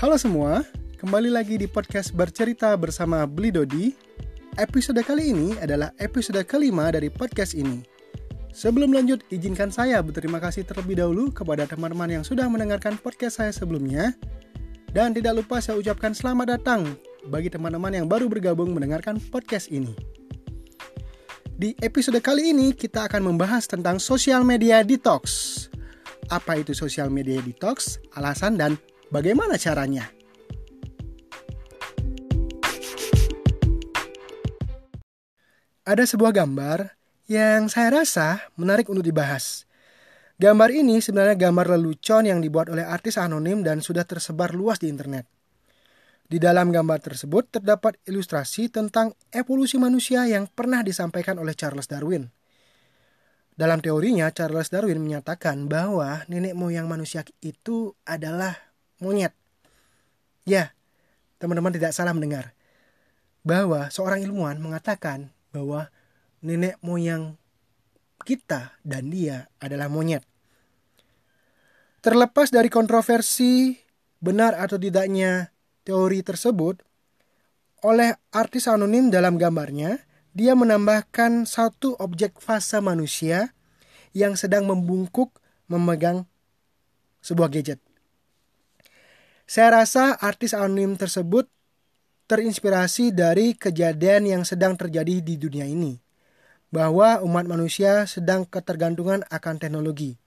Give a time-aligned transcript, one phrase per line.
[0.00, 0.64] Halo semua,
[0.96, 3.92] kembali lagi di podcast bercerita bersama Beli Dodi.
[4.56, 7.84] Episode kali ini adalah episode kelima dari podcast ini.
[8.48, 13.52] Sebelum lanjut, izinkan saya berterima kasih terlebih dahulu kepada teman-teman yang sudah mendengarkan podcast saya
[13.52, 14.16] sebelumnya.
[14.88, 16.96] Dan tidak lupa saya ucapkan selamat datang
[17.28, 19.92] bagi teman-teman yang baru bergabung mendengarkan podcast ini.
[21.44, 25.68] Di episode kali ini kita akan membahas tentang sosial media detox.
[26.32, 30.06] Apa itu sosial media detox, alasan dan Bagaimana caranya?
[35.82, 36.94] Ada sebuah gambar
[37.26, 39.66] yang saya rasa menarik untuk dibahas.
[40.38, 44.86] Gambar ini sebenarnya gambar lelucon yang dibuat oleh artis anonim dan sudah tersebar luas di
[44.86, 45.26] internet.
[46.30, 52.30] Di dalam gambar tersebut terdapat ilustrasi tentang evolusi manusia yang pernah disampaikan oleh Charles Darwin.
[53.58, 58.69] Dalam teorinya, Charles Darwin menyatakan bahwa nenek moyang manusia itu adalah
[59.00, 59.34] monyet.
[60.46, 60.76] Ya,
[61.42, 62.52] teman-teman tidak salah mendengar.
[63.40, 65.88] Bahwa seorang ilmuwan mengatakan bahwa
[66.44, 67.40] nenek moyang
[68.22, 70.22] kita dan dia adalah monyet.
[72.00, 73.76] Terlepas dari kontroversi
[74.20, 75.52] benar atau tidaknya
[75.84, 76.80] teori tersebut,
[77.80, 80.00] oleh artis anonim dalam gambarnya,
[80.36, 83.52] dia menambahkan satu objek fase manusia
[84.12, 85.32] yang sedang membungkuk
[85.66, 86.28] memegang
[87.24, 87.80] sebuah gadget.
[89.50, 91.50] Saya rasa artis anonim tersebut
[92.30, 95.98] terinspirasi dari kejadian yang sedang terjadi di dunia ini.
[96.70, 100.22] Bahwa umat manusia sedang ketergantungan akan teknologi.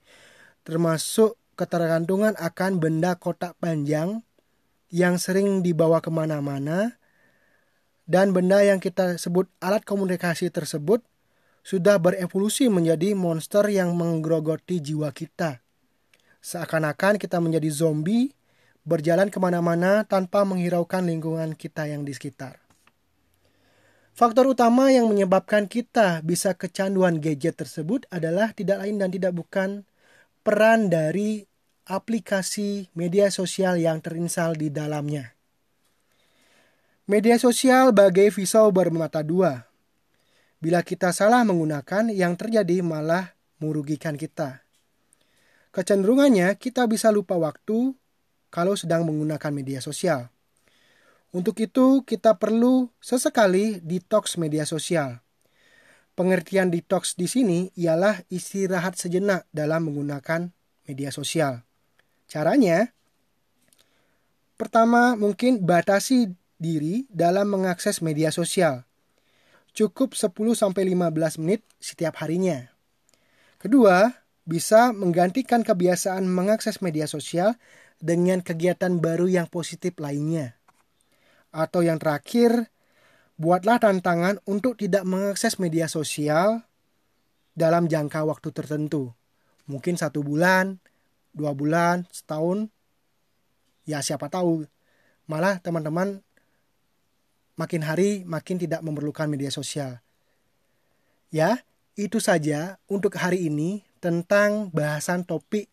[0.67, 4.27] Termasuk ketergantungan akan benda kotak panjang
[4.91, 6.99] yang sering dibawa ke mana-mana.
[8.03, 10.99] Dan benda yang kita sebut alat komunikasi tersebut
[11.63, 15.63] sudah berevolusi menjadi monster yang menggerogoti jiwa kita.
[16.43, 18.42] Seakan-akan kita menjadi zombie
[18.83, 22.59] berjalan ke mana-mana tanpa menghiraukan lingkungan kita yang di sekitar.
[24.13, 29.89] Faktor utama yang menyebabkan kita bisa kecanduan gadget tersebut adalah tidak lain dan tidak bukan
[30.45, 31.41] peran dari
[31.89, 35.33] aplikasi media sosial yang terinstal di dalamnya.
[37.09, 39.65] Media sosial bagai pisau bermata dua.
[40.63, 44.63] Bila kita salah menggunakan, yang terjadi malah merugikan kita.
[45.75, 47.91] Kecenderungannya, kita bisa lupa waktu,
[48.53, 50.29] kalau sedang menggunakan media sosial.
[51.33, 55.25] Untuk itu, kita perlu sesekali detox media sosial.
[56.13, 60.53] Pengertian detox di sini ialah istirahat sejenak dalam menggunakan
[60.85, 61.65] media sosial.
[62.29, 62.93] Caranya,
[64.61, 68.85] pertama mungkin batasi diri dalam mengakses media sosial.
[69.73, 70.77] Cukup 10-15
[71.41, 72.69] menit setiap harinya.
[73.57, 74.13] Kedua,
[74.45, 77.57] bisa menggantikan kebiasaan mengakses media sosial
[78.03, 80.59] dengan kegiatan baru yang positif lainnya.
[81.55, 82.67] Atau yang terakhir,
[83.39, 86.67] buatlah tantangan untuk tidak mengakses media sosial
[87.55, 89.15] dalam jangka waktu tertentu.
[89.71, 90.83] Mungkin satu bulan,
[91.31, 92.67] dua bulan, setahun,
[93.87, 94.67] ya siapa tahu.
[95.31, 96.19] Malah teman-teman
[97.55, 100.03] makin hari makin tidak memerlukan media sosial.
[101.31, 101.63] Ya,
[101.95, 105.72] itu saja untuk hari ini tentang bahasan topik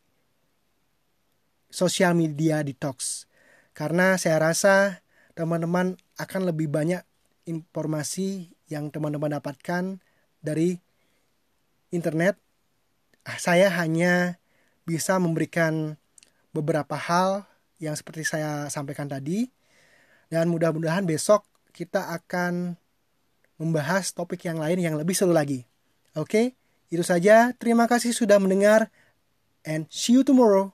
[1.71, 3.25] sosial media detox.
[3.73, 5.01] Karena saya rasa
[5.33, 7.01] teman-teman akan lebih banyak
[7.49, 9.99] informasi yang teman-teman dapatkan
[10.43, 10.77] dari
[11.95, 12.37] internet.
[13.25, 14.37] Ah, saya hanya
[14.85, 15.97] bisa memberikan
[16.51, 17.47] beberapa hal
[17.81, 19.49] yang seperti saya sampaikan tadi.
[20.31, 21.43] Dan mudah-mudahan besok
[21.75, 22.79] kita akan
[23.59, 25.67] membahas topik yang lain yang lebih seru lagi.
[26.15, 26.55] Oke,
[26.91, 27.51] itu saja.
[27.59, 28.89] Terima kasih sudah mendengar
[29.67, 30.71] and see you tomorrow.